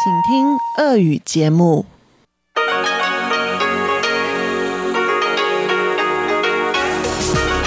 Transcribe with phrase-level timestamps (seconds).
[0.00, 1.85] 请听俄语节目。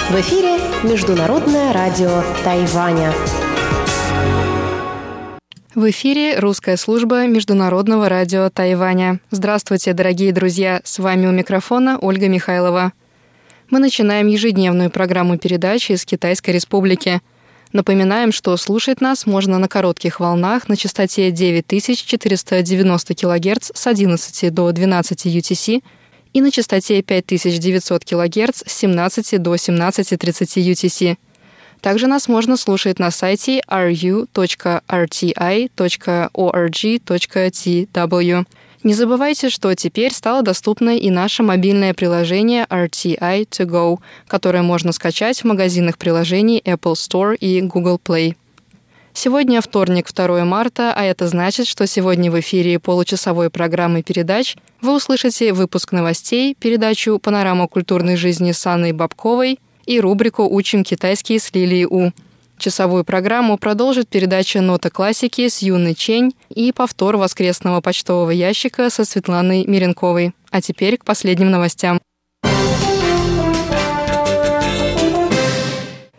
[0.09, 3.13] В эфире Международное радио Тайваня.
[5.75, 9.19] В эфире русская служба Международного радио Тайваня.
[9.29, 10.81] Здравствуйте, дорогие друзья!
[10.83, 12.93] С вами у микрофона Ольга Михайлова.
[13.69, 17.21] Мы начинаем ежедневную программу передачи из Китайской Республики.
[17.73, 24.71] Напоминаем, что слушать нас можно на коротких волнах на частоте 9490 кГц с 11 до
[24.71, 25.83] 12 UTC
[26.33, 31.17] и на частоте 5900 кГц с 17 до 17.30 UTC.
[31.81, 34.25] Также нас можно слушать на сайте ru.rti.org.tw.
[38.85, 44.91] Не забывайте, что теперь стало доступно и наше мобильное приложение RTI To Go, которое можно
[44.91, 48.35] скачать в магазинах приложений Apple Store и Google Play.
[49.11, 54.95] Сегодня вторник, 2 марта, а это значит, что сегодня в эфире получасовой программы передач вы
[54.97, 61.51] услышите выпуск новостей, передачу «Панорама культурной жизни» с Анной Бабковой и рубрику «Учим китайский с
[61.55, 62.11] Лилией У».
[62.57, 69.03] Часовую программу продолжит передача «Нота классики» с Юной Чень и повтор воскресного почтового ящика со
[69.05, 70.33] Светланой Миренковой.
[70.51, 71.99] А теперь к последним новостям.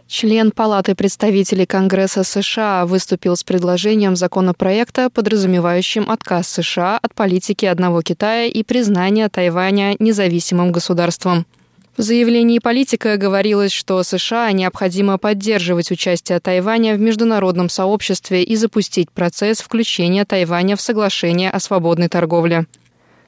[0.09, 8.03] Член Палаты представителей Конгресса США выступил с предложением законопроекта, подразумевающим отказ США от политики одного
[8.03, 11.45] Китая и признание Тайваня независимым государством.
[11.97, 19.11] В заявлении политика говорилось, что США необходимо поддерживать участие Тайваня в международном сообществе и запустить
[19.11, 22.67] процесс включения Тайваня в соглашение о свободной торговле.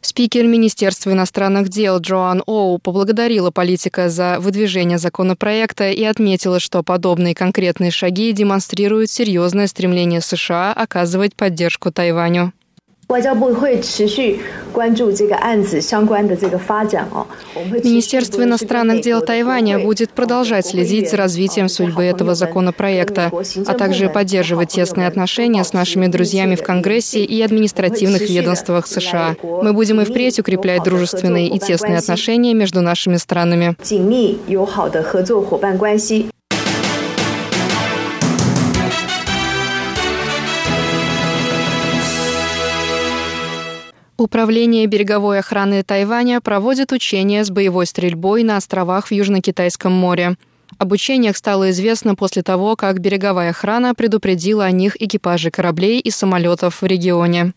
[0.03, 7.35] Спикер Министерства иностранных дел Джоан Оу поблагодарила политика за выдвижение законопроекта и отметила, что подобные
[7.35, 12.53] конкретные шаги демонстрируют серьезное стремление США оказывать поддержку Тайваню.
[17.83, 23.33] Министерство иностранных дел Тайваня будет продолжать следить за развитием судьбы этого законопроекта,
[23.67, 29.37] а также поддерживать тесные отношения с нашими друзьями в Конгрессе и административных ведомствах США.
[29.43, 33.75] Мы будем и впредь укреплять дружественные и тесные отношения между нашими странами.
[44.19, 50.37] Управление береговой охраны Тайваня проводит учения с боевой стрельбой на островах в Южно-Китайском море.
[50.77, 56.11] Об учениях стало известно после того, как береговая охрана предупредила о них экипажи кораблей и
[56.11, 57.53] самолетов в регионе.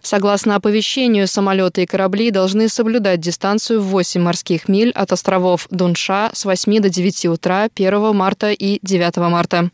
[0.00, 6.30] Согласно оповещению, самолеты и корабли должны соблюдать дистанцию в 8 морских миль от островов Дунша
[6.32, 9.70] с 8 до 9 утра 1 марта и 9 марта.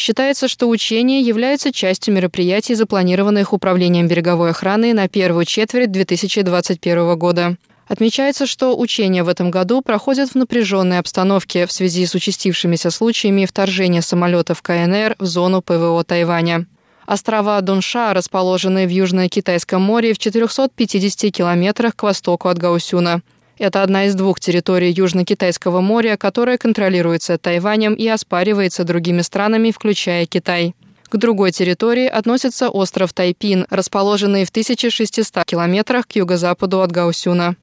[0.00, 7.58] Считается, что учения являются частью мероприятий, запланированных Управлением береговой охраны на первую четверть 2021 года.
[7.86, 13.44] Отмечается, что учения в этом году проходят в напряженной обстановке в связи с участившимися случаями
[13.44, 16.64] вторжения самолетов КНР в зону ПВО Тайваня.
[17.04, 23.20] Острова Дунша расположены в Южно-Китайском море в 450 километрах к востоку от Гаусюна.
[23.60, 30.24] Это одна из двух территорий Южно-Китайского моря, которая контролируется Тайванем и оспаривается другими странами, включая
[30.24, 30.74] Китай.
[31.10, 37.56] К другой территории относится остров Тайпин, расположенный в 1600 километрах к юго-западу от Гаусюна.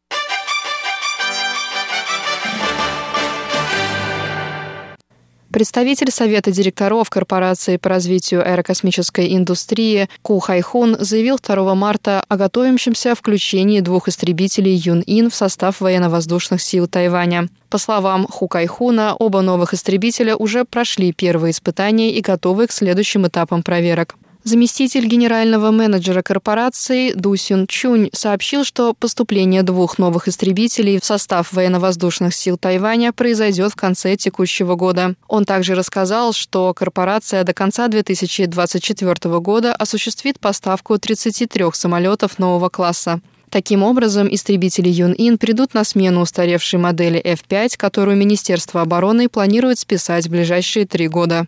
[5.51, 13.15] Представитель Совета директоров Корпорации по развитию аэрокосмической индустрии Ку Хайхун заявил 2 марта о готовящемся
[13.15, 17.47] включении двух истребителей Юн-Ин в состав военно-воздушных сил Тайваня.
[17.69, 23.25] По словам Ху Кайхуна, оба новых истребителя уже прошли первые испытания и готовы к следующим
[23.25, 24.15] этапам проверок.
[24.47, 31.51] Заместитель генерального менеджера корпорации Ду Сюн Чунь сообщил, что поступление двух новых истребителей в состав
[31.51, 35.15] военно-воздушных сил Тайваня произойдет в конце текущего года.
[35.27, 43.19] Он также рассказал, что корпорация до конца 2024 года осуществит поставку 33 самолетов нового класса.
[43.49, 50.27] Таким образом, истребители Юн-Ин придут на смену устаревшей модели F-5, которую Министерство обороны планирует списать
[50.27, 51.47] в ближайшие три года.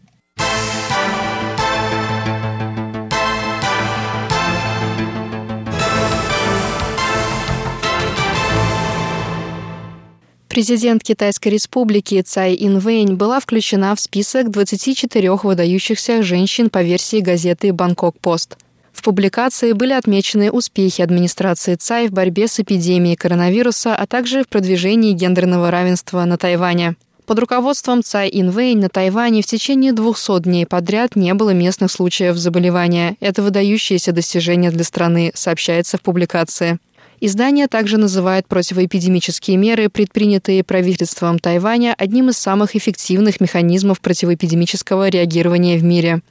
[10.50, 17.72] Президент Китайской республики Цай Инвэнь была включена в список 24 выдающихся женщин по версии газеты
[17.72, 18.57] «Бангкок-Пост».
[18.92, 24.48] В публикации были отмечены успехи администрации Цай в борьбе с эпидемией коронавируса, а также в
[24.48, 26.95] продвижении гендерного равенства на Тайване.
[27.28, 32.38] Под руководством Цай Инвейн на Тайване в течение 200 дней подряд не было местных случаев
[32.38, 33.18] заболевания.
[33.19, 36.80] Это выдающееся достижение для страны, сообщается в публикации.
[37.21, 45.77] Издание также называет противоэпидемические меры, предпринятые правительством Тайваня, одним из самых эффективных механизмов противоэпидемического реагирования
[45.77, 46.21] в мире.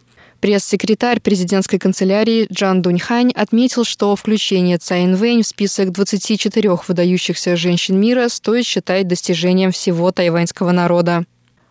[0.40, 8.00] Пресс-секретарь президентской канцелярии Джан Дуньхань отметил, что включение Цайн Вэнь в список 24 выдающихся женщин
[8.00, 11.25] мира стоит считать достижением всего тайваньского народа.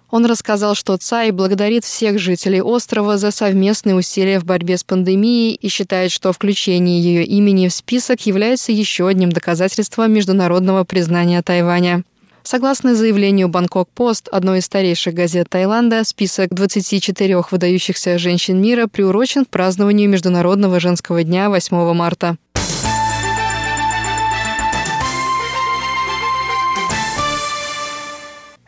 [0.10, 5.56] Он рассказал, что Цай благодарит всех жителей острова за совместные усилия в борьбе с пандемией
[5.56, 12.04] и считает, что включение ее имени в список является еще одним доказательством международного признания Тайваня.
[12.44, 19.50] Согласно заявлению Бангкок-Пост, одной из старейших газет Таиланда, список 24 выдающихся женщин мира приурочен к
[19.50, 22.38] празднованию Международного женского дня 8 марта.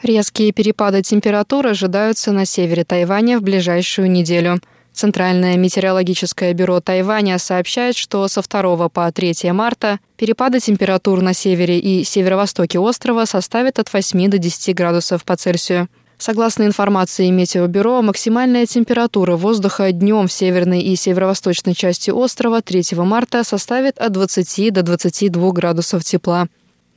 [0.10, 4.60] Резкие перепады температур ожидаются на севере Тайваня в ближайшую неделю–
[4.92, 11.78] Центральное метеорологическое бюро Тайваня сообщает, что со 2 по 3 марта перепады температур на севере
[11.78, 15.90] и северо-востоке острова составят от 8 до 10 градусов по Цельсию.
[16.18, 23.44] Согласно информации Метеобюро, максимальная температура воздуха днем в северной и северо-восточной части острова 3 марта
[23.44, 26.48] составит от 20 до 22 градусов тепла.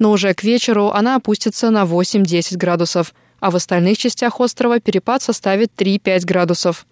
[0.02, 5.22] Но уже к вечеру она опустится на 8-10 градусов, а в остальных частях острова перепад
[5.22, 6.86] составит 3-5 градусов.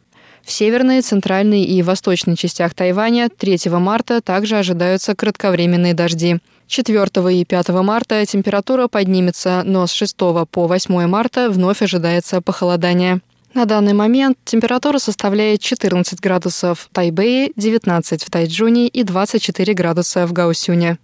[0.45, 6.39] В северной, центральной и восточной частях Тайваня 3 марта также ожидаются кратковременные дожди.
[6.69, 13.23] 4 и 5 марта температура поднимется, но с 6 по 8 марта вновь ожидается похолодание.
[13.55, 20.29] На данный момент температура составляет 14 градусов в Тайбэе, 19 в Тайджуне и 24 градуса
[20.29, 20.99] в Гаусюне.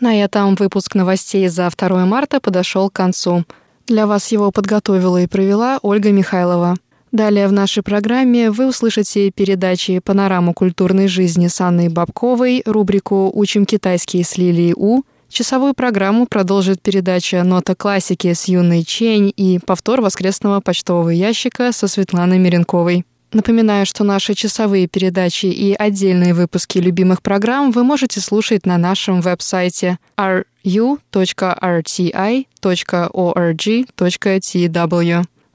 [0.00, 3.44] На этом выпуск новостей за 2 марта подошел к концу.
[3.86, 6.76] Для вас его подготовила и провела Ольга Михайлова.
[7.12, 13.64] Далее в нашей программе вы услышите передачи «Панораму культурной жизни» с Анной Бабковой, рубрику «Учим
[13.64, 20.00] китайский с Лилией У», Часовую программу продолжит передача «Нота классики» с Юной Чень и повтор
[20.00, 23.04] воскресного почтового ящика со Светланой Миренковой.
[23.36, 29.20] Напоминаю, что наши часовые передачи и отдельные выпуски любимых программ вы можете слушать на нашем
[29.20, 31.24] веб-сайте ru.rti.org.tw.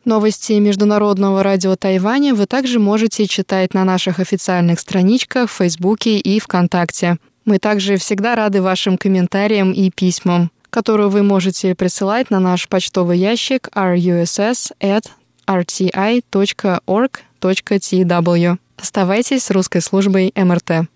[0.06, 6.40] Новости Международного радио Тайваня вы также можете читать на наших официальных страничках в Фейсбуке и
[6.40, 7.18] ВКонтакте.
[7.46, 13.18] Мы также всегда рады вашим комментариям и письмам, которые вы можете присылать на наш почтовый
[13.18, 13.70] ящик
[17.44, 18.58] russ@rti.org.tw.
[18.78, 20.88] Оставайтесь с русской службой МРТ.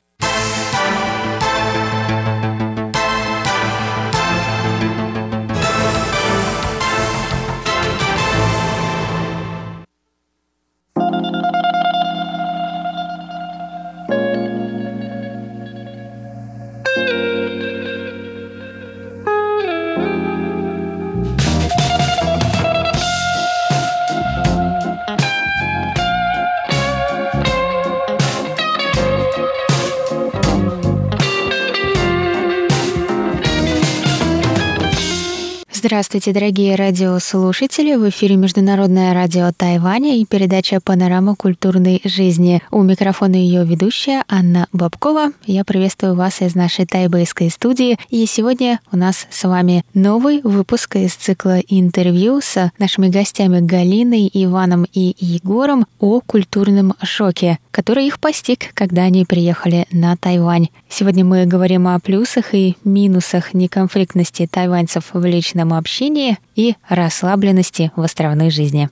[35.85, 37.93] Здравствуйте, дорогие радиослушатели!
[37.93, 42.63] В эфире Международное радио Тайваня и передача «Панорама культурной жизни».
[42.71, 45.27] У микрофона ее ведущая Анна Бабкова.
[45.45, 47.99] Я приветствую вас из нашей тайбэйской студии.
[48.09, 54.27] И сегодня у нас с вами новый выпуск из цикла интервью с нашими гостями Галиной,
[54.33, 60.69] Иваном и Егором о культурном шоке, который их постиг, когда они приехали на Тайвань.
[60.89, 68.01] Сегодня мы говорим о плюсах и минусах неконфликтности тайваньцев в личном общении и расслабленности в
[68.01, 68.89] островной жизни.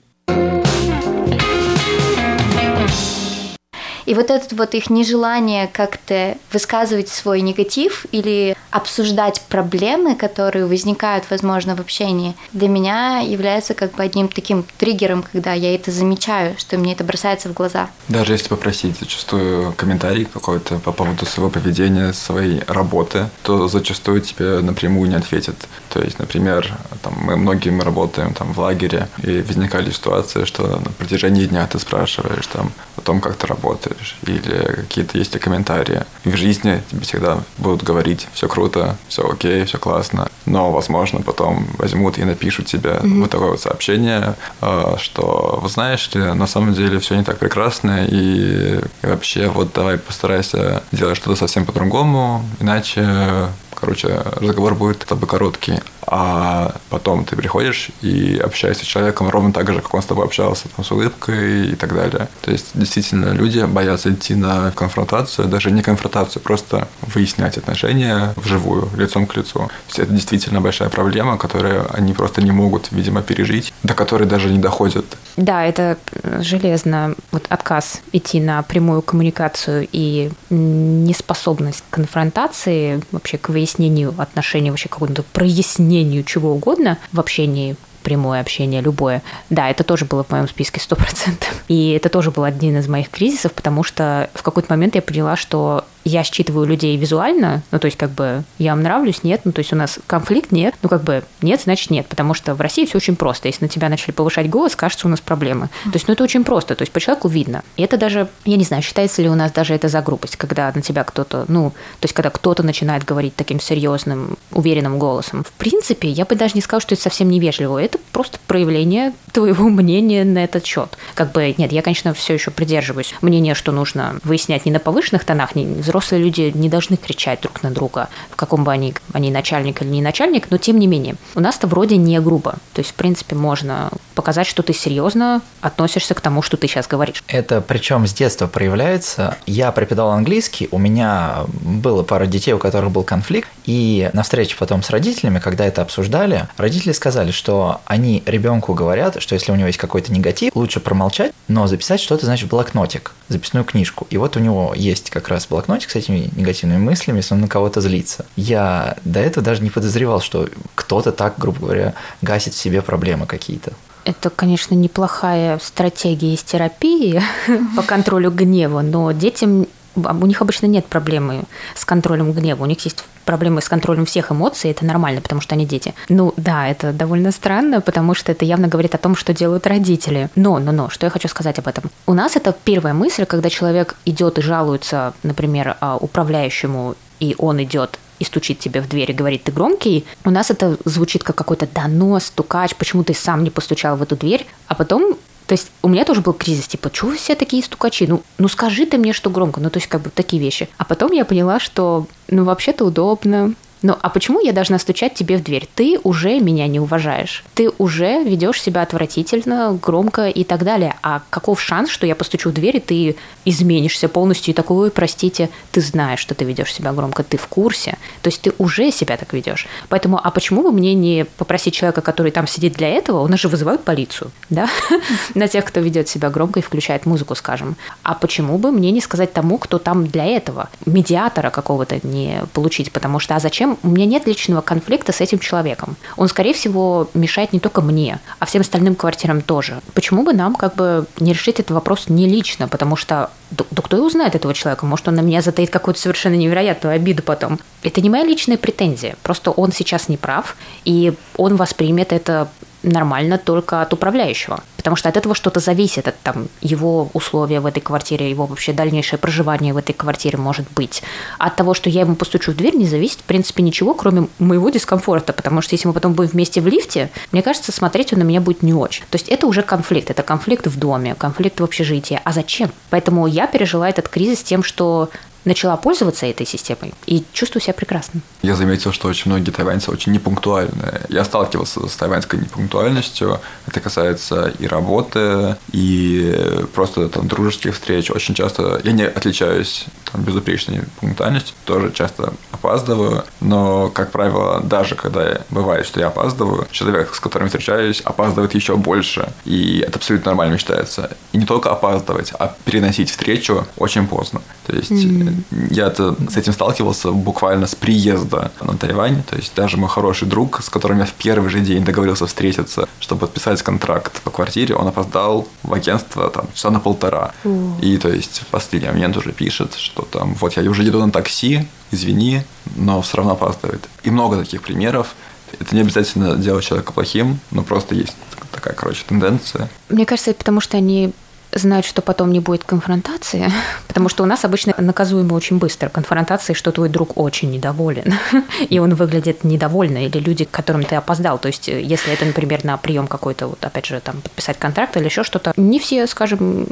[4.06, 11.24] И вот это вот их нежелание как-то высказывать свой негатив или обсуждать проблемы, которые возникают,
[11.30, 16.56] возможно, в общении, для меня является как бы одним таким триггером, когда я это замечаю,
[16.58, 17.88] что мне это бросается в глаза.
[18.08, 24.60] Даже если попросить зачастую комментарий какой-то по поводу своего поведения, своей работы, то зачастую тебе
[24.60, 25.56] напрямую не ответят.
[25.90, 30.80] То есть, например, там, мы многие мы работаем там в лагере, и возникали ситуации, что
[30.80, 33.93] на протяжении дня ты спрашиваешь там о том, как ты работаешь,
[34.26, 36.02] или какие-то есть ли комментарии.
[36.24, 41.66] В жизни тебе всегда будут говорить, все круто, все окей, все классно, но, возможно, потом
[41.78, 43.20] возьмут и напишут тебе mm-hmm.
[43.20, 47.38] вот такое вот сообщение, э, что, вы знаешь ли, на самом деле все не так
[47.38, 53.48] прекрасно, и вообще вот давай постарайся делать что-то совсем по-другому, иначе
[53.84, 55.80] короче, разговор будет с тобой короткий.
[56.06, 60.24] А потом ты приходишь и общаешься с человеком ровно так же, как он с тобой
[60.24, 62.28] общался, там, с улыбкой и так далее.
[62.42, 68.88] То есть, действительно, люди боятся идти на конфронтацию, даже не конфронтацию, просто выяснять отношения вживую,
[68.96, 69.58] лицом к лицу.
[69.58, 74.26] То есть, это действительно большая проблема, которую они просто не могут, видимо, пережить, до которой
[74.26, 75.04] даже не доходят.
[75.36, 75.96] Да, это
[76.40, 83.73] железно вот отказ идти на прямую коммуникацию и неспособность к конфронтации, вообще к выяснению
[84.18, 89.22] отношений, вообще какому-то прояснению чего угодно в общении прямое общение, любое.
[89.50, 91.42] Да, это тоже было в моем списке 100%.
[91.68, 95.36] И это тоже был один из моих кризисов, потому что в какой-то момент я поняла,
[95.36, 99.52] что я считываю людей визуально, ну, то есть, как бы, я вам нравлюсь, нет, ну,
[99.52, 102.60] то есть, у нас конфликт, нет, ну, как бы, нет, значит, нет, потому что в
[102.60, 103.48] России все очень просто.
[103.48, 105.68] Если на тебя начали повышать голос, кажется, у нас проблемы.
[105.84, 107.62] То есть, ну, это очень просто, то есть, по человеку видно.
[107.76, 110.70] И это даже, я не знаю, считается ли у нас даже это за грубость, когда
[110.74, 115.44] на тебя кто-то, ну, то есть, когда кто-то начинает говорить таким серьезным, уверенным голосом.
[115.44, 117.82] В принципе, я бы даже не сказала, что это совсем невежливо.
[117.82, 120.96] Это просто проявление твоего мнения на этот счет.
[121.14, 125.24] Как бы, нет, я, конечно, все еще придерживаюсь мнения, что нужно выяснять не на повышенных
[125.24, 129.30] тонах, не взрослые люди не должны кричать друг на друга, в каком бы они, они
[129.30, 131.14] начальник или не начальник, но тем не менее.
[131.36, 132.56] У нас-то вроде не грубо.
[132.72, 136.88] То есть, в принципе, можно показать, что ты серьезно относишься к тому, что ты сейчас
[136.88, 137.22] говоришь.
[137.28, 139.36] Это причем с детства проявляется.
[139.46, 144.56] Я преподавал английский, у меня было пара детей, у которых был конфликт, и на встрече
[144.58, 149.56] потом с родителями, когда это обсуждали, родители сказали, что они ребенку говорят, что если у
[149.56, 154.06] него есть какой-то негатив, лучше промолчать, но записать что-то, значит, в блокнотик, записную книжку.
[154.10, 157.48] И вот у него есть как раз блокнотик с этими негативными мыслями, если он на
[157.48, 158.26] кого-то злится.
[158.36, 163.26] Я до этого даже не подозревал, что кто-то так, грубо говоря, гасит в себе проблемы
[163.26, 163.72] какие-то.
[164.04, 167.22] Это, конечно, неплохая стратегия из терапии
[167.76, 169.66] по контролю гнева, но детям
[169.96, 172.62] у них обычно нет проблемы с контролем гнева.
[172.62, 175.94] У них есть проблемы с контролем всех эмоций, это нормально, потому что они дети.
[176.08, 180.28] Ну да, это довольно странно, потому что это явно говорит о том, что делают родители.
[180.36, 181.90] Но, но, но, что я хочу сказать об этом.
[182.06, 187.62] У нас это первая мысль, когда человек идет и жалуется, например, а, управляющему, и он
[187.62, 191.36] идет и стучит тебе в дверь и говорит, ты громкий, у нас это звучит как
[191.36, 195.70] какой-то донос, стукач, почему ты сам не постучал в эту дверь, а потом то есть
[195.82, 198.06] у меня тоже был кризис, типа, чего вы все такие стукачи?
[198.06, 199.60] Ну, ну скажи ты мне, что громко.
[199.60, 200.68] Ну, то есть как бы такие вещи.
[200.78, 205.36] А потом я поняла, что, ну, вообще-то удобно, ну, а почему я должна стучать тебе
[205.36, 205.68] в дверь?
[205.74, 207.44] Ты уже меня не уважаешь.
[207.52, 210.96] Ты уже ведешь себя отвратительно, громко и так далее.
[211.02, 214.90] А каков шанс, что я постучу в дверь, и ты изменишься полностью и такой, ой,
[214.90, 217.98] простите, ты знаешь, что ты ведешь себя громко, ты в курсе.
[218.22, 219.66] То есть ты уже себя так ведешь.
[219.90, 223.38] Поэтому, а почему бы мне не попросить человека, который там сидит для этого, у нас
[223.38, 224.66] же вызывают полицию, да,
[225.34, 227.76] на тех, кто ведет себя громко и включает музыку, скажем.
[228.02, 232.90] А почему бы мне не сказать тому, кто там для этого, медиатора какого-то не получить,
[232.90, 235.96] потому что, а зачем у меня нет личного конфликта с этим человеком.
[236.16, 239.80] Он, скорее всего, мешает не только мне, а всем остальным квартирам тоже.
[239.94, 243.82] Почему бы нам как бы не решить этот вопрос не лично, потому что да, да
[243.82, 244.86] кто и узнает этого человека?
[244.86, 247.58] Может, он на меня затаит какую-то совершенно невероятную обиду потом.
[247.82, 249.16] Это не моя личная претензия.
[249.22, 252.48] Просто он сейчас не прав, и он воспримет это
[252.84, 254.62] нормально только от управляющего.
[254.76, 258.72] Потому что от этого что-то зависит, от там, его условия в этой квартире, его вообще
[258.72, 261.02] дальнейшее проживание в этой квартире может быть.
[261.38, 264.68] От того, что я ему постучу в дверь, не зависит, в принципе, ничего, кроме моего
[264.68, 265.32] дискомфорта.
[265.32, 268.40] Потому что если мы потом будем вместе в лифте, мне кажется, смотреть он на меня
[268.40, 269.04] будет не очень.
[269.10, 270.10] То есть это уже конфликт.
[270.10, 272.20] Это конфликт в доме, конфликт в общежитии.
[272.22, 272.70] А зачем?
[272.90, 275.08] Поэтому я пережила этот кризис тем, что
[275.44, 278.20] начала пользоваться этой системой и чувствую себя прекрасно.
[278.42, 281.00] Я заметил, что очень многие тайваньцы очень непунктуальны.
[281.08, 283.40] Я сталкивался с тайваньской непунктуальностью.
[283.66, 288.10] Это касается и работы, и просто там дружеских встреч.
[288.10, 294.94] Очень часто я не отличаюсь там, безупречной пунктуальностью, тоже часто опаздываю, но, как правило, даже
[294.94, 300.30] когда бывает, что я опаздываю, человек, с которым встречаюсь, опаздывает еще больше, и это абсолютно
[300.30, 301.16] нормально считается.
[301.32, 304.40] И не только опаздывать, а переносить встречу очень поздно.
[304.66, 305.33] То есть mm.
[305.70, 310.62] Я с этим сталкивался буквально с приезда на Тайвань, то есть даже мой хороший друг,
[310.62, 314.88] с которым я в первый же день договорился встретиться, чтобы подписать контракт по квартире, он
[314.88, 317.32] опоздал в агентство там часа на полтора.
[317.44, 317.80] Mm.
[317.80, 321.10] И то есть в последний момент уже пишет, что там, вот я уже еду на
[321.10, 322.42] такси, извини,
[322.76, 323.88] но все равно опаздывает.
[324.02, 325.14] И много таких примеров.
[325.60, 328.16] Это не обязательно делать человека плохим, но просто есть
[328.50, 329.68] такая, короче, тенденция.
[329.88, 331.12] Мне кажется, это потому что они
[331.54, 333.50] знают, что потом не будет конфронтации,
[333.88, 335.88] потому что у нас обычно наказуемо очень быстро.
[335.88, 338.14] Конфронтации, что твой друг очень недоволен,
[338.68, 341.38] и он выглядит недовольно, или люди, к которым ты опоздал.
[341.38, 345.04] То есть, если это, например, на прием какой-то, вот опять же, там, подписать контракт или
[345.04, 346.66] еще что-то, не все, скажем,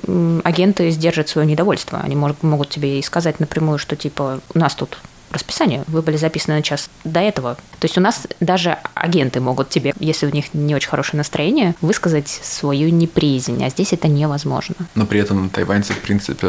[0.45, 2.01] агенты сдержат свое недовольство.
[2.03, 4.99] Они могут тебе и сказать напрямую, что типа у нас тут
[5.33, 5.85] расписание.
[5.87, 7.55] Вы были записаны на час до этого.
[7.79, 11.75] То есть у нас даже агенты могут тебе, если у них не очень хорошее настроение,
[11.81, 14.75] высказать свою неприязнь, а здесь это невозможно.
[14.95, 16.49] Но при этом тайваньцы, в принципе,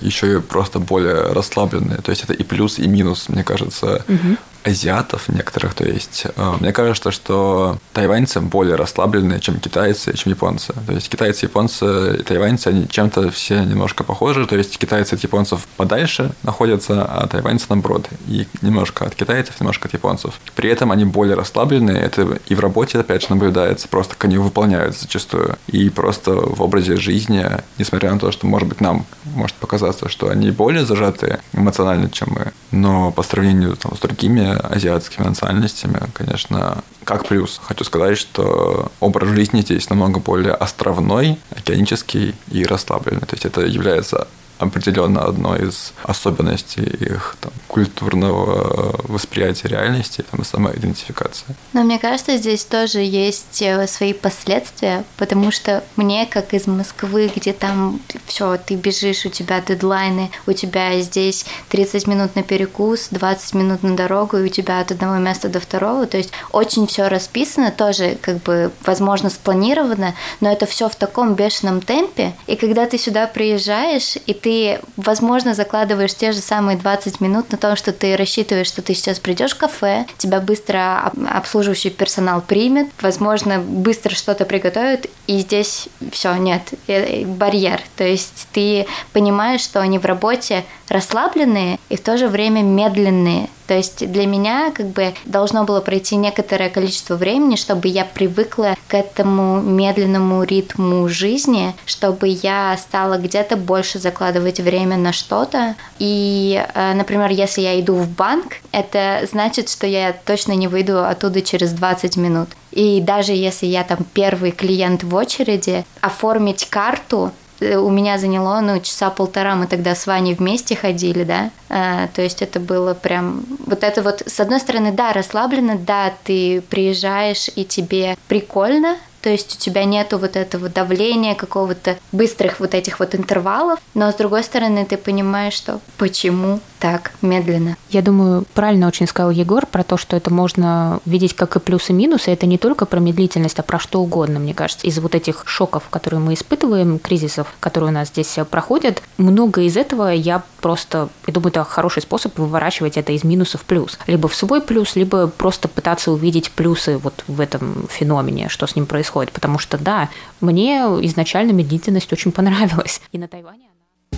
[0.00, 1.98] еще и просто более расслабленные.
[1.98, 4.04] То есть это и плюс, и минус, мне кажется.
[4.08, 10.32] Угу азиатов некоторых, то есть э, мне кажется, что тайваньцы более расслабленные, чем китайцы, чем
[10.32, 10.72] японцы.
[10.86, 15.20] То есть китайцы, японцы и тайваньцы, они чем-то все немножко похожи, то есть китайцы от
[15.22, 18.08] японцев подальше находятся, а тайваньцы наоборот.
[18.28, 20.40] И немножко от китайцев, немножко от японцев.
[20.54, 24.38] При этом они более расслабленные, это и в работе, опять же, наблюдается, просто как они
[24.38, 25.56] выполняют зачастую.
[25.66, 27.44] И просто в образе жизни,
[27.78, 32.28] несмотря на то, что, может быть, нам может показаться, что они более зажатые эмоционально, чем
[32.30, 37.60] мы, но по сравнению там, с другими азиатскими национальностями, конечно, как плюс.
[37.62, 43.20] Хочу сказать, что образ жизни здесь намного более островной, океанический и расслабленный.
[43.20, 44.28] То есть это является
[44.62, 51.46] определенно одной из особенностей их там, культурного восприятия реальности там, самоидентификации.
[51.72, 57.30] Но мне кажется, здесь тоже есть э, свои последствия, потому что мне, как из Москвы,
[57.34, 63.08] где там все, ты бежишь, у тебя дедлайны, у тебя здесь 30 минут на перекус,
[63.10, 66.86] 20 минут на дорогу, и у тебя от одного места до второго, то есть очень
[66.86, 72.56] все расписано, тоже как бы, возможно, спланировано, но это все в таком бешеном темпе, и
[72.56, 77.56] когда ты сюда приезжаешь, и ты ты, возможно, закладываешь те же самые 20 минут на
[77.56, 82.88] то, что ты рассчитываешь, что ты сейчас придешь в кафе, тебя быстро обслуживающий персонал примет,
[83.00, 87.80] возможно, быстро что-то приготовят, и здесь все, нет, э, барьер.
[87.96, 93.48] То есть ты понимаешь, что они в работе расслабленные и в то же время медленные.
[93.66, 98.76] То есть для меня как бы должно было пройти некоторое количество времени, чтобы я привыкла
[98.88, 105.74] к этому медленному ритму жизни, чтобы я стала где-то больше закладывать время на что-то.
[105.98, 111.04] И, э, например, если я иду в банк, это значит, что я точно не выйду
[111.04, 112.50] оттуда через 20 минут.
[112.72, 117.32] И даже если я там первый клиент в очереди, оформить карту
[117.62, 122.22] у меня заняло, ну, часа полтора, мы тогда с Ваней вместе ходили, да, а, то
[122.22, 127.48] есть это было прям, вот это вот, с одной стороны, да, расслабленно, да, ты приезжаешь
[127.54, 132.98] и тебе прикольно, то есть у тебя нету вот этого давления, какого-то быстрых вот этих
[132.98, 137.76] вот интервалов, но с другой стороны ты понимаешь, что почему так медленно.
[137.90, 141.92] Я думаю, правильно очень сказал Егор про то, что это можно видеть как и плюсы
[141.92, 142.32] и минусы.
[142.32, 144.88] Это не только про медлительность, а про что угодно, мне кажется.
[144.88, 149.76] Из вот этих шоков, которые мы испытываем, кризисов, которые у нас здесь проходят, много из
[149.76, 153.96] этого я просто, я думаю, это хороший способ выворачивать это из минусов в плюс.
[154.08, 158.74] Либо в свой плюс, либо просто пытаться увидеть плюсы вот в этом феномене, что с
[158.74, 159.30] ним происходит.
[159.30, 160.08] Потому что, да,
[160.40, 163.00] мне изначально медлительность очень понравилась.
[163.12, 163.66] И на Тайване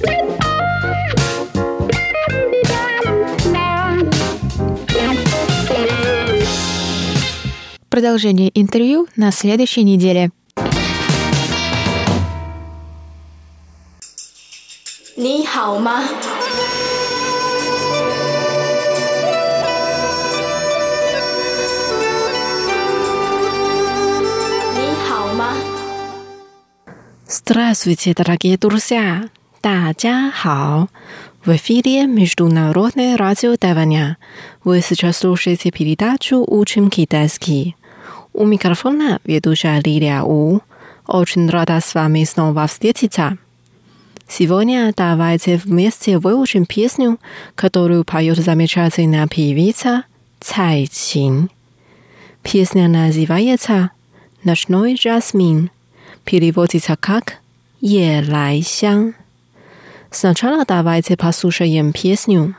[0.03, 1.43] она...
[7.93, 10.32] Продолжение интервью на следующей неделе.
[15.17, 16.03] 你好吗？
[24.75, 25.55] 你好吗？
[27.27, 29.29] Здравствуйте, дорогие друзья!
[29.62, 30.88] 大家好！
[31.43, 34.17] В эфире Международное радио Тайваня.
[34.63, 37.75] Вы сейчас слушаете передачу «Учим китайский».
[38.35, 40.61] У микрофона ведущая Лилия У.
[41.07, 43.38] Очень рада с вами снова встретиться.
[44.27, 47.20] Сегодня давайте вместе выучим песню,
[47.55, 50.03] которую поет замечательная певица
[50.40, 51.49] Цай Чин.
[52.42, 53.92] Песня называется
[54.42, 55.70] «Ночной жасмин»,
[56.25, 57.35] переводится как
[57.81, 59.14] «Е лай сян».
[60.11, 62.57] Сначала давайте послушаем песню.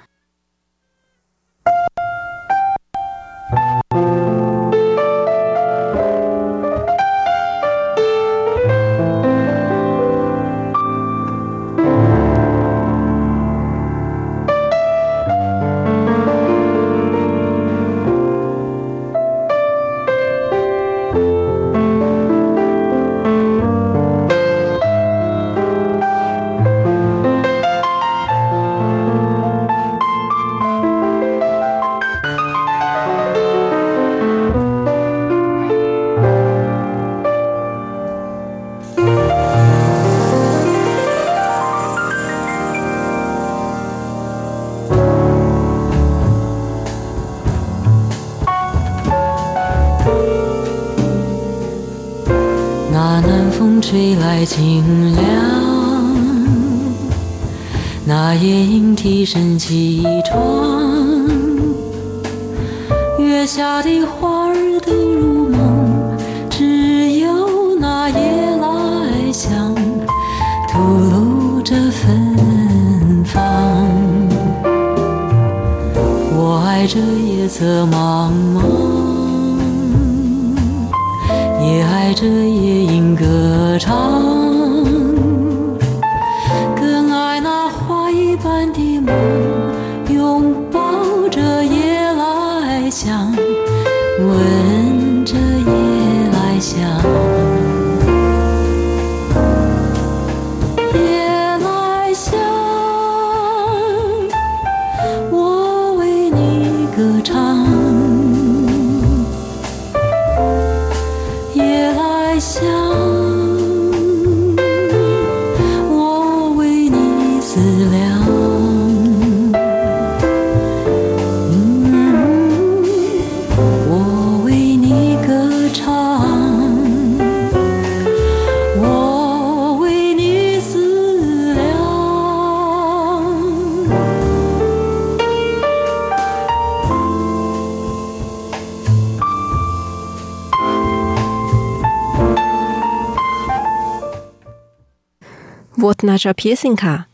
[146.06, 147.08] наша песенка.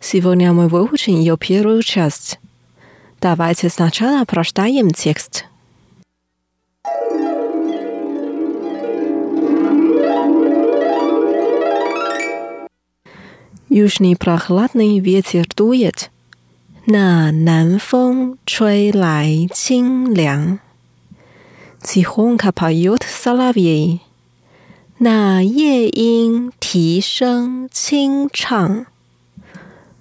[0.00, 2.38] Сегодня мы выучим ее первую часть.
[3.20, 5.46] Давайте сначала прочитаем текст.
[13.68, 16.10] Южный прохладный ветер дует.
[16.86, 19.48] На Нанфон Чуэй Лай
[21.82, 24.05] Тихонько поет соловей.
[24.98, 28.86] 那夜莺啼声清唱。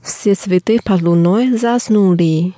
[0.01, 0.34] Se
[0.79, 2.53] pa luno zasnuli，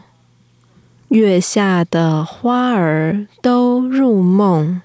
[1.07, 4.81] 月下的花儿都入梦。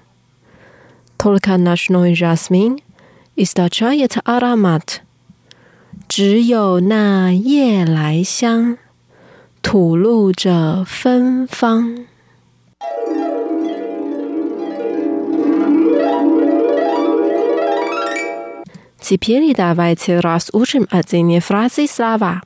[1.19, 1.59] Tolka
[2.15, 2.79] jasmin
[3.35, 3.69] ista
[4.23, 5.01] aramat，
[6.07, 8.79] 只有那夜来香
[9.61, 12.07] 吐露着芬芳。
[19.02, 22.42] Теперь давайте разучим отдельные фразы и слова.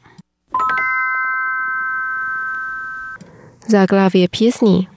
[3.66, 4.88] Заглавие песни.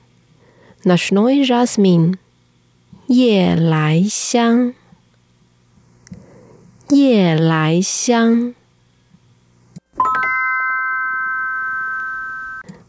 [0.83, 2.17] Ночной жасмин.
[3.07, 4.73] 夜来香，
[6.89, 8.55] 夜来香。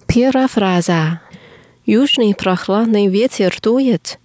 [0.07, 1.21] Первая фраза.
[1.85, 4.19] Южный прохладный ветер дует.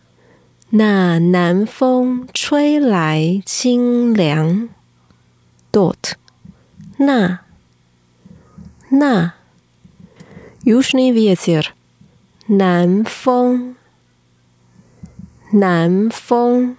[0.72, 4.70] 那南风吹来清凉。
[5.72, 6.14] Dort，
[6.98, 7.40] 那，
[8.90, 9.34] 那，
[10.64, 11.68] Южный ветер，
[12.48, 13.76] 南风，
[15.52, 16.78] 南风，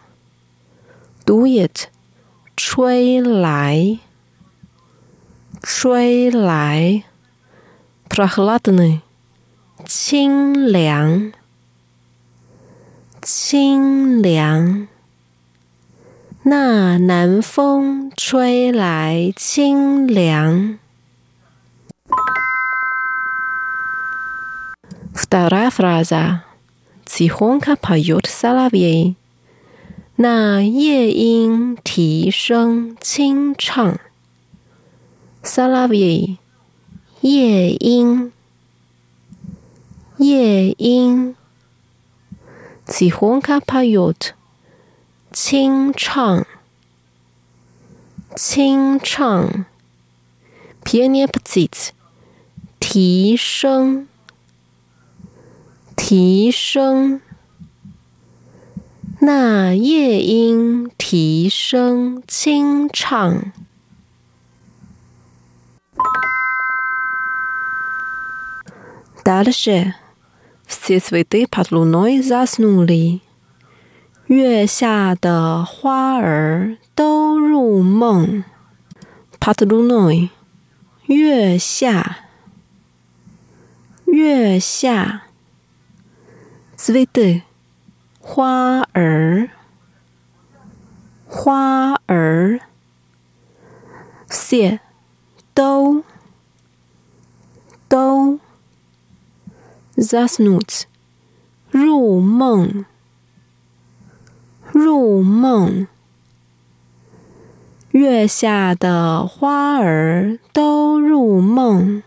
[1.25, 1.85] Duet，
[2.57, 3.99] 吹来，
[5.63, 7.05] 吹来，
[8.09, 9.01] Прохладный，
[9.87, 11.33] 清凉。
[13.27, 14.89] 清凉，
[16.45, 20.79] 那南风吹来清凉。
[25.15, 26.43] Вторая фраза.
[27.05, 29.17] Тихонько поет соловей.
[30.17, 33.99] 那夜莺啼声清唱。
[35.43, 36.39] Соловей，
[37.21, 38.33] 夜莺，
[40.19, 41.35] 夜莺。
[42.88, 44.34] 起哄卡帕尤特，
[45.34, 46.48] 清唱，
[48.36, 49.66] 清唱
[50.84, 51.90] ，piano petit，
[52.80, 54.08] 提升，
[55.98, 57.20] 提升，
[59.20, 63.52] 那夜莺提升清唱。
[69.24, 69.94] 打了谁？
[70.67, 73.21] Все цветы под луной заснули。
[74.29, 78.45] 月下的花儿都入梦。
[79.39, 80.31] Под луной，
[81.07, 82.19] 月下，
[84.07, 85.25] 月下。
[86.77, 87.43] Цветы，
[88.21, 89.51] 花儿，
[91.27, 92.61] 花儿。
[94.29, 94.81] Все，
[95.55, 96.05] 都，
[97.89, 98.39] 都。
[99.97, 100.85] Заснуть，
[101.71, 102.87] 入梦，
[104.73, 105.87] 入梦。
[107.91, 112.03] 月下的花儿都入梦。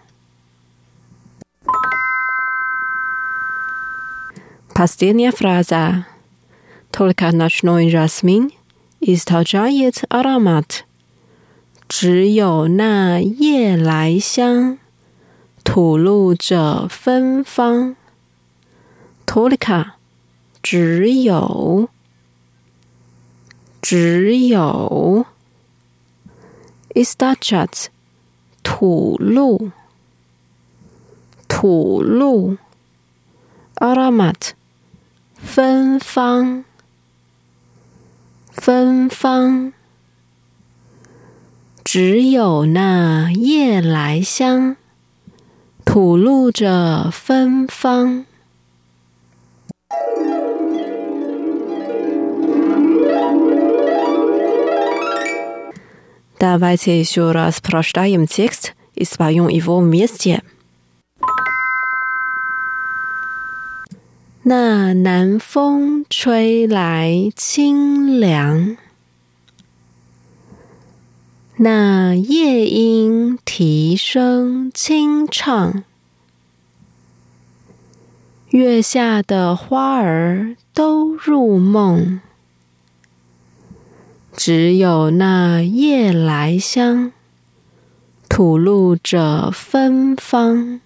[4.73, 6.06] Последняя фраза.
[6.91, 8.51] Только ночной жасмин
[8.99, 10.84] источает аромат.
[11.88, 14.79] 只有那夜来香
[15.64, 17.94] 吐露着芬芳
[19.27, 19.92] ，tolica
[20.62, 21.88] 只有。
[23.81, 25.27] 只有。
[26.94, 27.88] I s t a c h a t
[28.62, 29.70] 吐露。
[31.49, 32.57] 吐露
[33.77, 34.51] ，aromat
[35.35, 36.64] 芬芳。
[38.53, 39.73] 芬芳，
[41.83, 44.77] 只有那夜来香。
[45.89, 48.25] 吐露着芬芳。
[56.39, 60.41] Давайте еще раз прочитаем текст и споем его вместе.
[64.47, 68.78] 那南风吹来清凉，
[71.62, 75.85] 那夜莺啼声清唱，
[78.49, 82.23] 月下的花儿都入梦。
[84.35, 87.12] 只有那夜来香
[88.27, 90.81] 吐露着芬芳。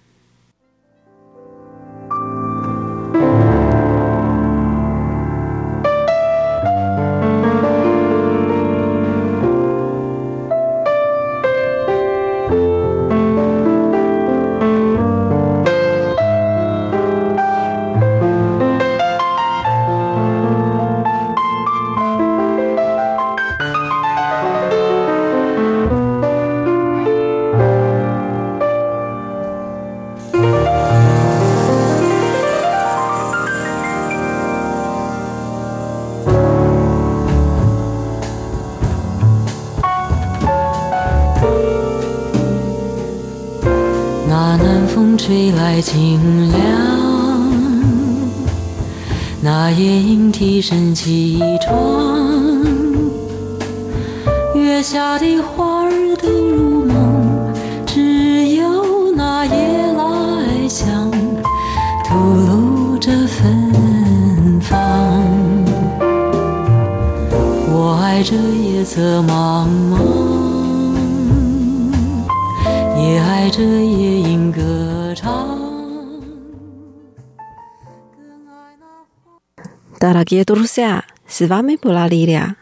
[80.25, 82.55] Дорогие друзья, с вами была Лилия.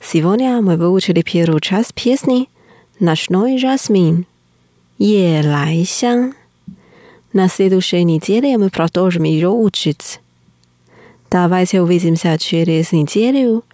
[0.00, 2.48] Сегодня мы выучили первую часть песни
[2.98, 4.24] «Ночной жасмин»
[4.96, 6.32] «Е лай сян».
[7.34, 10.18] На следующей неделе мы продолжим ее учить.
[11.30, 13.64] Давайте увидимся через неделю.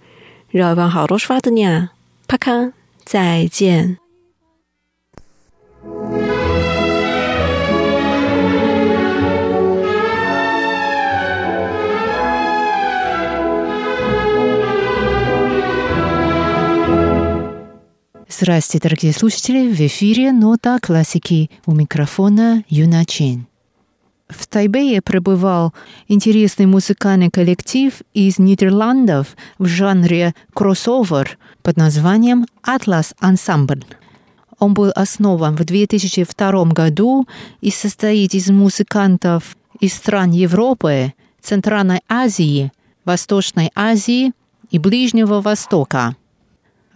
[0.52, 1.92] Желаю вам хорошего дня.
[2.26, 2.72] Пока.
[3.04, 3.96] 再见。
[18.40, 19.70] Здравствуйте, дорогие слушатели!
[19.70, 23.46] В эфире «Нота классики» у микрофона Юна Чен.
[24.30, 25.74] В Тайбэе пребывал
[26.08, 33.84] интересный музыкальный коллектив из Нидерландов в жанре кроссовер под названием «Атлас Ансамбль».
[34.58, 37.28] Он был основан в 2002 году
[37.60, 42.72] и состоит из музыкантов из стран Европы, Центральной Азии,
[43.04, 44.32] Восточной Азии
[44.70, 46.16] и Ближнего Востока.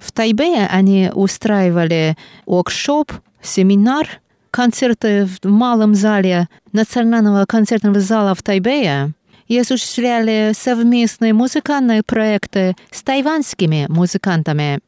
[0.05, 3.11] В Тайбэе они устраивали воркшоп,
[3.43, 4.07] семинар,
[4.51, 9.14] концерты в малом зале Национального концертного зала в Тайбэе
[9.49, 14.81] и осуществляли совместные музыкальные проекты с тайваньскими музыкантами.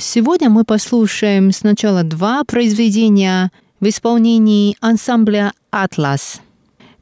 [0.00, 6.40] Сегодня мы послушаем сначала два произведения в исполнении ансамбля «Атлас».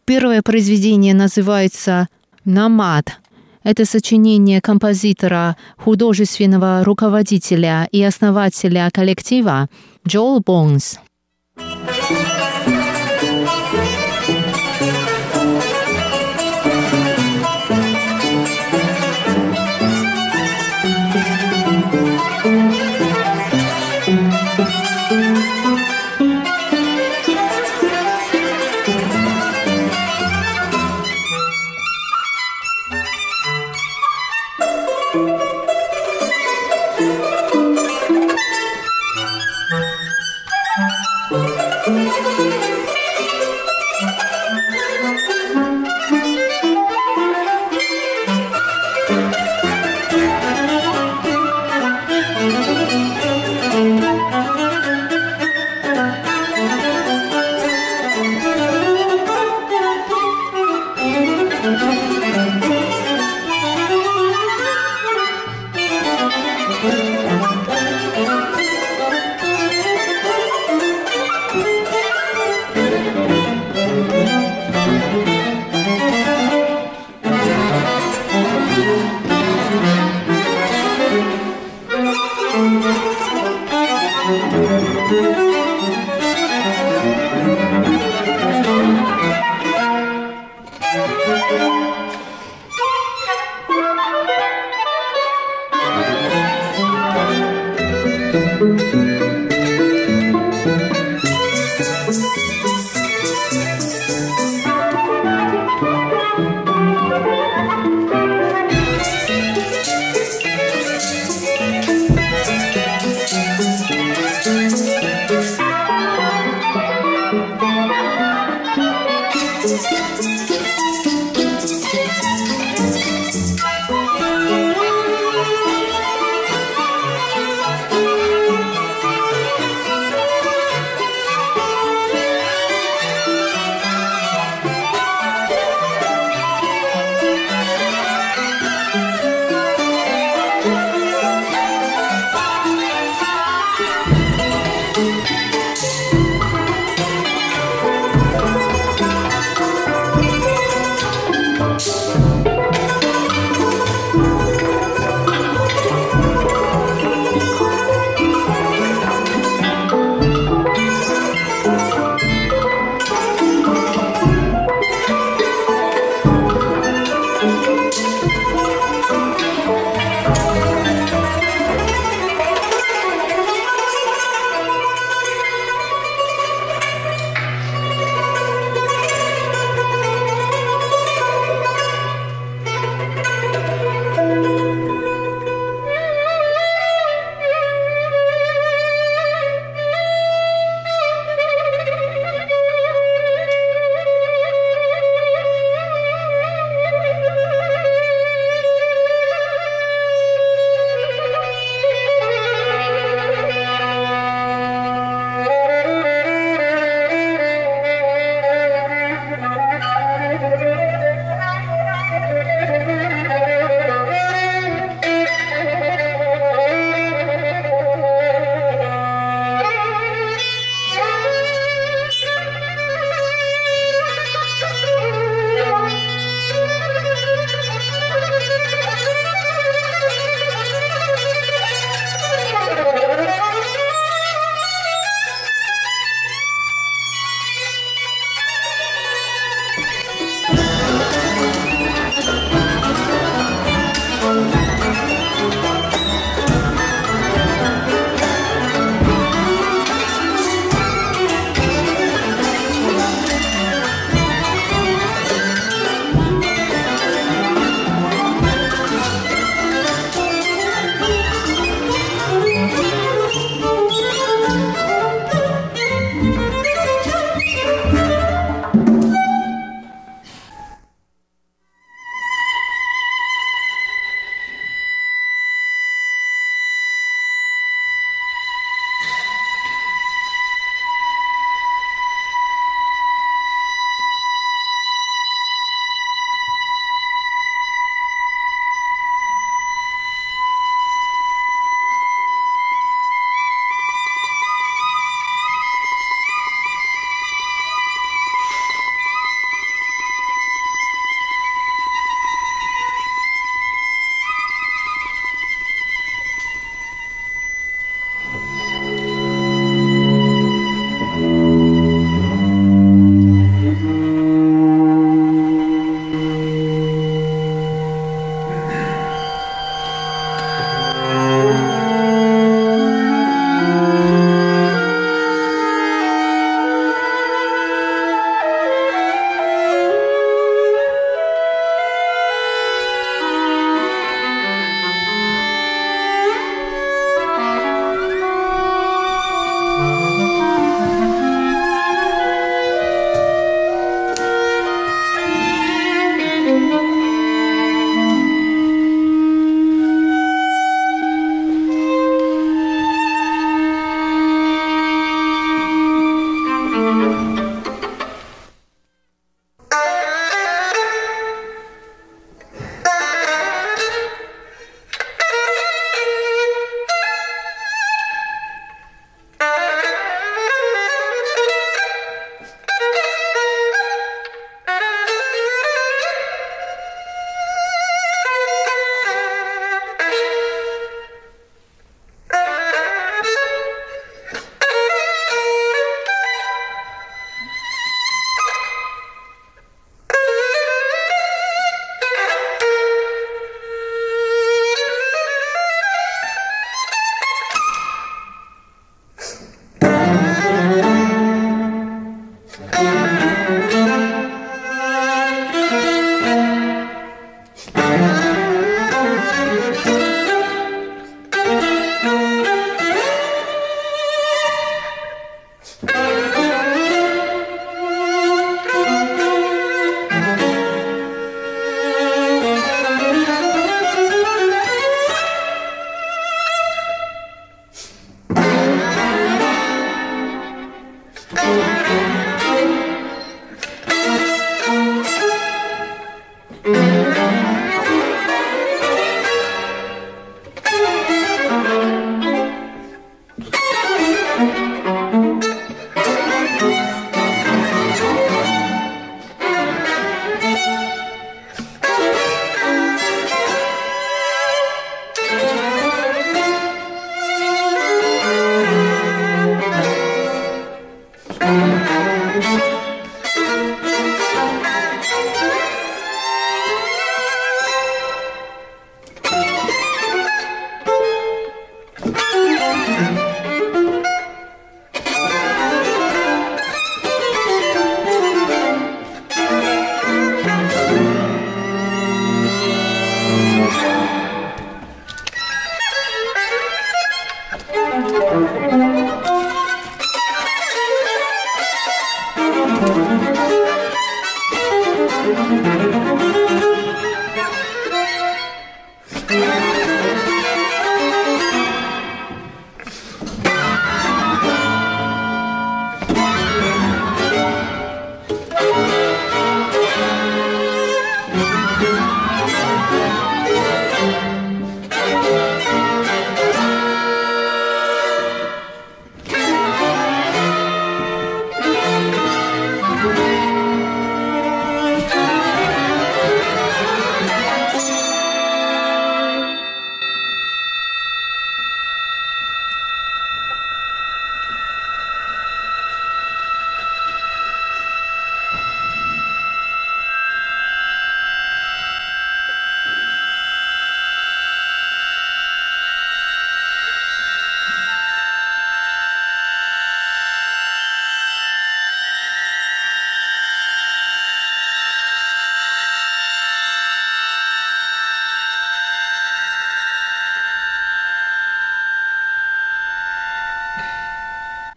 [0.04, 2.08] Первое произведение называется
[2.44, 3.21] «Намад»,
[3.64, 9.68] это сочинение композитора, художественного руководителя и основателя коллектива
[10.06, 10.98] Джоэл Бонс.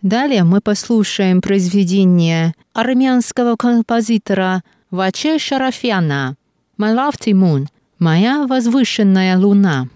[0.05, 6.35] Далее мы послушаем произведение армянского композитора Ваче Шарафяна
[6.77, 7.65] «My Lofty Moon»–
[7.97, 9.87] «Моя возвышенная луна».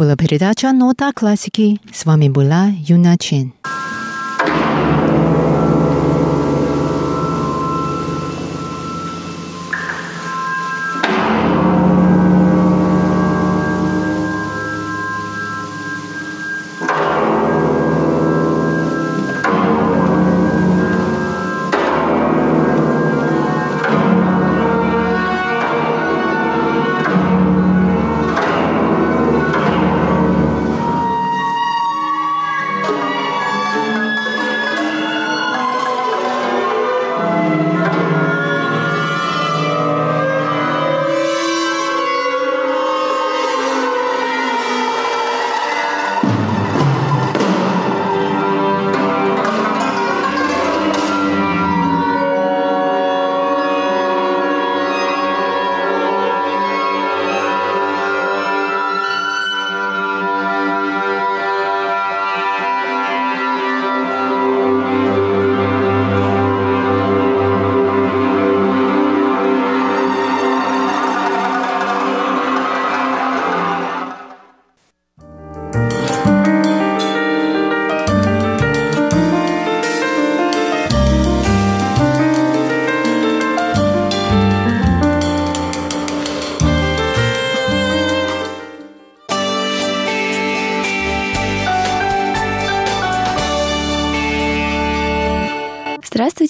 [0.00, 1.78] Была передача «Нота классики».
[1.92, 3.52] С вами была Юна Чен.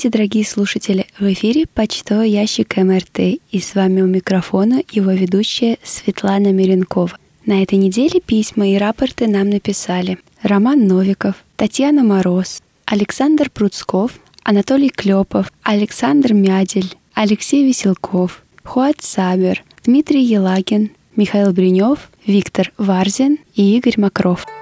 [0.01, 1.07] Здравствуйте, дорогие слушатели!
[1.19, 7.19] В эфире почтовый ящик МРТ, и с вами у микрофона его ведущая Светлана Миренкова.
[7.45, 14.89] На этой неделе письма и рапорты нам написали Роман Новиков, Татьяна Мороз, Александр Пруцков, Анатолий
[14.89, 24.01] Клепов, Александр Мядель, Алексей Веселков, Хуат Сабер, Дмитрий Елагин, Михаил Бринев, Виктор Варзин и Игорь
[24.01, 24.47] Макров–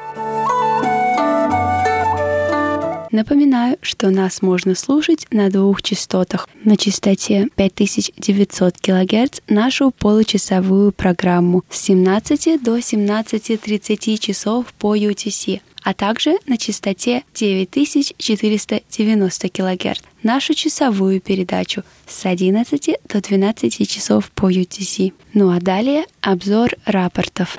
[3.11, 6.47] Напоминаю, что нас можно слушать на двух частотах.
[6.65, 15.95] На частоте 5900 кГц нашу получасовую программу с 17 до 17.30 часов по UTC, а
[15.95, 25.13] также на частоте 9490 кГц нашу часовую передачу с 11 до 12 часов по UTC.
[25.33, 27.57] Ну а далее обзор рапортов.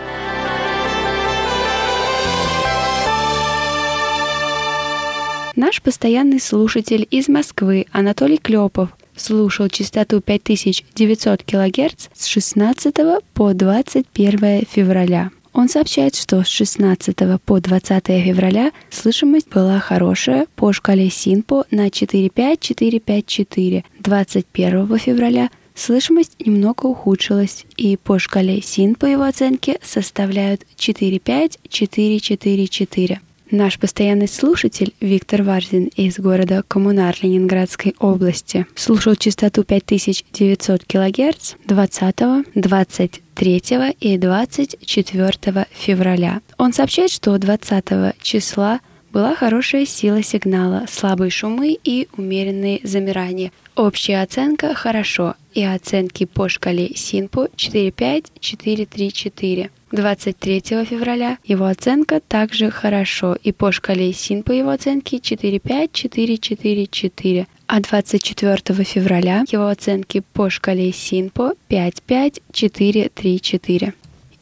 [5.60, 12.96] Наш постоянный слушатель из Москвы Анатолий Клепов слушал частоту 5900 кГц с 16
[13.34, 15.32] по 21 февраля.
[15.52, 21.90] Он сообщает, что с 16 по 20 февраля слышимость была хорошая по шкале Синпо на
[21.90, 23.84] 45454.
[24.00, 33.20] 21 февраля слышимость немного ухудшилась, и по шкале СИН по его оценке составляют 45444.
[33.52, 42.16] Наш постоянный слушатель Виктор Варзин из города Коммунар Ленинградской области слушал частоту 5900 кГц 20,
[42.54, 43.64] 23
[44.00, 46.42] и 24 февраля.
[46.60, 48.82] Он сообщает, что 20 числа
[49.12, 53.52] была хорошая сила сигнала, слабые шумы и умеренные замирания.
[53.76, 59.70] Общая оценка «хорошо» и оценки по шкале СИНПО 4-5-4-3-4.
[59.92, 67.48] 23 февраля его оценка также хорошо, и по шкале СИН по его оценке 4-5-4-4-4.
[67.68, 73.94] А 24 февраля его оценки по шкале СИНПО 5-5-4-3-4.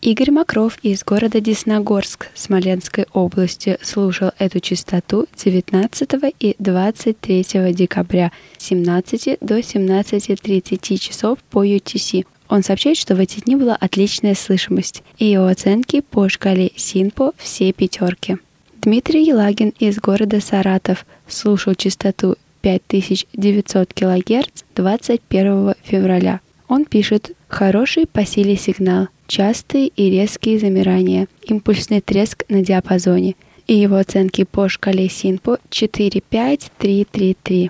[0.08, 8.68] Игорь Макров из города Десногорск Смоленской области слушал эту частоту 19 и 23 декабря с
[8.68, 12.26] 17 до 17.30 часов по UTC.
[12.48, 17.34] Он сообщает, что в эти дни была отличная слышимость, и его оценки по шкале Синпо
[17.36, 18.38] все пятерки.
[18.82, 26.40] Дмитрий Елагин из города Саратов слушал частоту 5900 кГц 21 февраля.
[26.70, 33.36] Он пишет «Хороший по силе сигнал, частые и резкие замирания, импульсный треск на диапазоне»
[33.68, 37.70] и его оценки по шкале Синпо 45333.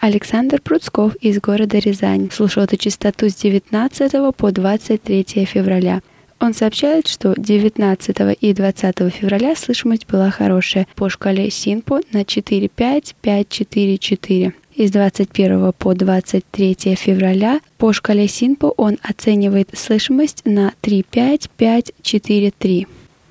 [0.00, 6.00] Александр Пруцков из города Рязань слушал эту частоту с 19 по 23 февраля.
[6.40, 14.54] Он сообщает, что 19 и 20 февраля слышимость была хорошая по шкале Синпо на 4-5-5-4-4.
[14.74, 22.86] Из 21 по 23 февраля по шкале Синпо он оценивает слышимость на 3-5-5-4-3.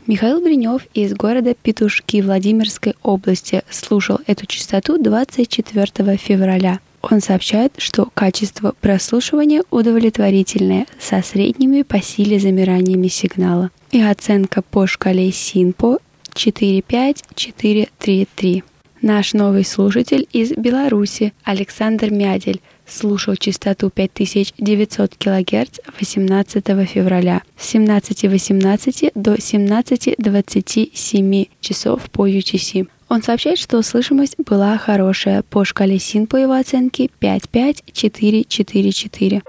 [0.06, 6.82] Михаил Бринев из города Петушки Владимирской области слушал эту частоту 24 февраля.
[7.02, 13.72] Он сообщает, что качество прослушивания удовлетворительное, со средними по силе замираниями сигнала.
[13.92, 16.00] И оценка по шкале СИНПО
[16.34, 18.64] 45433.
[19.02, 29.14] Наш новый слушатель из Беларуси Александр Мядель слушал частоту 5900 кГц 18 февраля с 17.18
[29.16, 32.90] до 17.27 часов по UTC.
[33.08, 35.44] Он сообщает, что слышимость была хорошая.
[35.44, 39.44] По шкале СИН по его оценке 55444.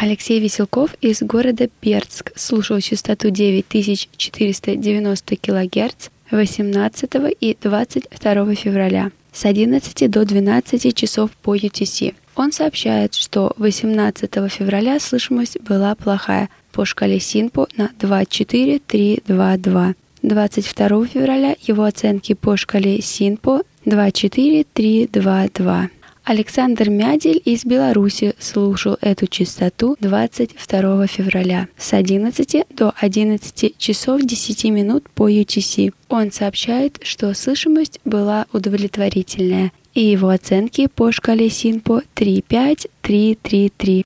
[0.00, 10.08] Алексей Веселков из города Бердск слушал частоту 9490 кГц 18 и 22 февраля с 11
[10.08, 12.14] до 12 часов по UTC.
[12.36, 19.94] Он сообщает, что 18 февраля слышимость была плохая по шкале Синпо на 24322.
[20.22, 25.90] 22 февраля его оценки по шкале Синпо 24322.
[26.28, 34.64] Александр Мядель из Беларуси слушал эту частоту 22 февраля с 11 до 11 часов 10
[34.64, 35.94] минут по UTC.
[36.10, 44.04] Он сообщает, что слышимость была удовлетворительная, и его оценки по шкале Синпо 35333.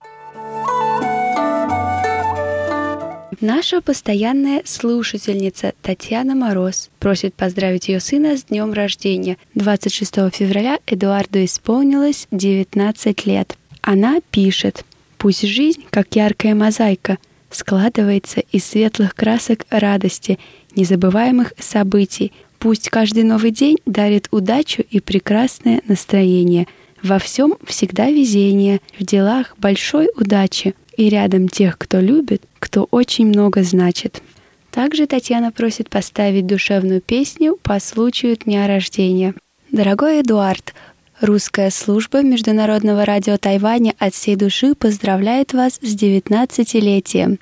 [3.41, 9.39] Наша постоянная слушательница Татьяна Мороз просит поздравить ее сына с днем рождения.
[9.55, 13.57] 26 февраля Эдуарду исполнилось 19 лет.
[13.81, 14.85] Она пишет
[15.17, 17.17] «Пусть жизнь, как яркая мозаика,
[17.51, 20.39] складывается из светлых красок радости,
[20.77, 22.33] незабываемых событий.
[22.59, 26.67] Пусть каждый новый день дарит удачу и прекрасное настроение.
[27.03, 33.27] Во всем всегда везение, в делах большой удачи и рядом тех, кто любит, кто очень
[33.27, 34.23] много значит.
[34.71, 39.35] Также Татьяна просит поставить душевную песню по случаю дня рождения.
[39.71, 40.75] Дорогой Эдуард,
[41.21, 47.39] русская служба Международного радио Тайваня от всей души поздравляет вас с 19-летием.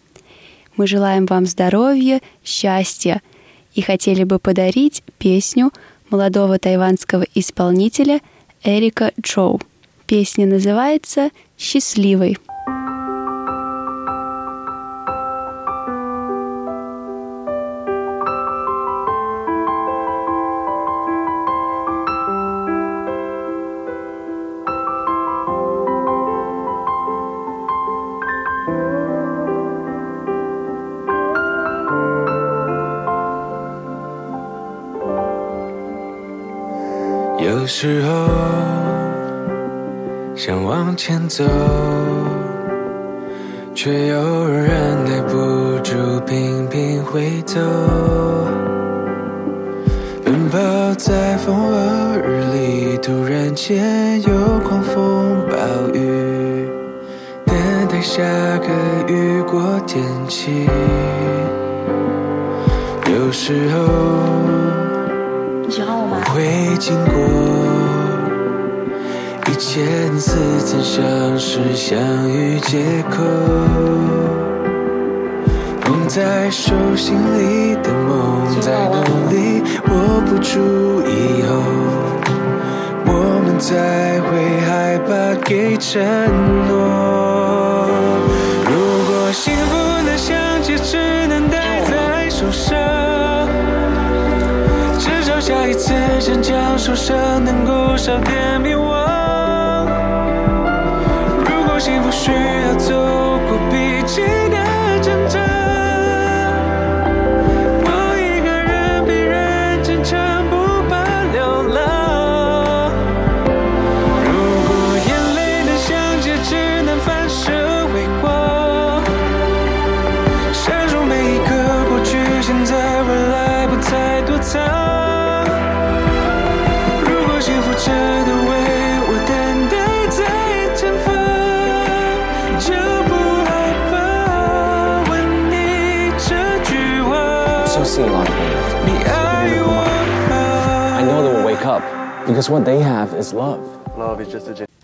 [0.76, 3.22] Мы желаем вам здоровья, счастья
[3.74, 5.72] и хотели бы подарить песню
[6.10, 8.20] молодого тайванского исполнителя
[8.64, 9.60] Эрика Джоу.
[10.06, 12.38] Песня называется «Счастливый».
[37.72, 38.10] 时候
[40.34, 41.44] 想往前走，
[43.72, 44.68] 却又忍
[45.04, 45.94] 耐不住
[46.26, 47.60] 频频回头。
[50.24, 50.58] 奔跑
[50.98, 54.28] 在风和日丽，突然间有
[54.68, 56.68] 狂风暴雨，
[57.46, 57.56] 等
[57.88, 58.20] 待下
[58.58, 58.66] 个
[59.06, 60.66] 雨过天晴。
[63.06, 63.78] 有时候。
[66.32, 66.42] 会
[66.78, 67.12] 经过
[69.50, 71.98] 一千次曾相识相
[72.30, 72.78] 遇借
[73.10, 73.20] 口，
[75.80, 81.50] 捧在手心里的梦在努力握不住以后，
[83.06, 84.30] 我们才会
[84.68, 86.00] 害怕给承
[86.68, 87.88] 诺。
[88.66, 88.70] 如
[89.08, 89.76] 果幸福
[90.06, 90.96] 能像戒指，
[91.26, 92.78] 能戴在手上。
[94.96, 99.09] 至少下一次坚强受伤，能够少点迷惘。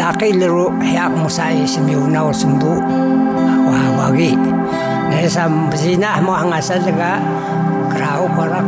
[0.00, 2.80] dakil liru hayak musai semiuna sembu
[3.68, 4.32] wah bagi.
[5.12, 7.20] Nesa bezina mau angasal dega
[7.92, 8.64] kerau korak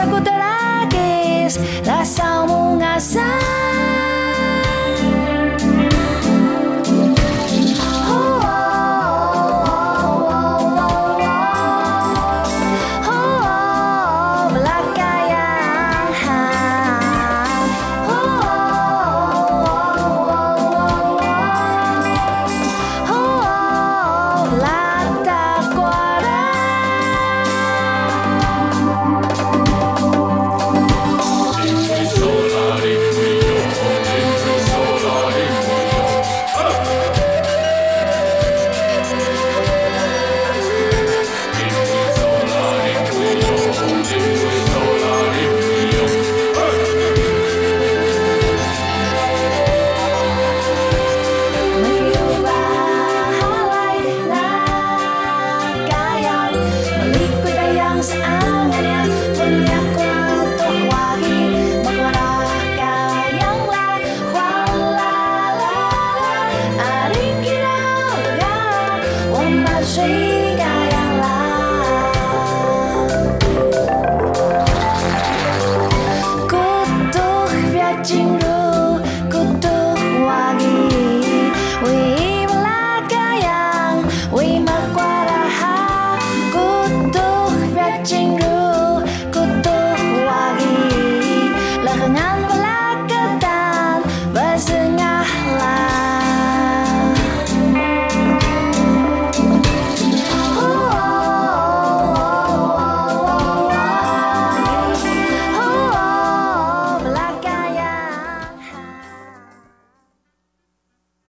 [0.00, 4.09] sakutelages, lasaumung asal.